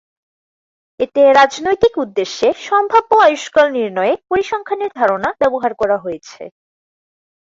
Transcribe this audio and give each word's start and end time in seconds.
এতে 0.99 1.21
রাজনৈতিক 1.33 1.93
উদ্দেশ্যে 1.97 2.47
সম্ভাব্য 2.67 3.11
আয়ুষ্কাল 3.25 3.67
নির্ণয়ে 3.77 4.13
পরিসংখ্যানের 4.29 4.91
ধারণা 4.99 5.29
ব্যবহার 5.41 5.71
করা 5.81 5.97
হয়েছে। 5.97 6.41